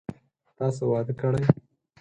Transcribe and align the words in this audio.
تاسو 0.57 0.81
واده 0.91 1.13
کړئ؟ 1.21 1.43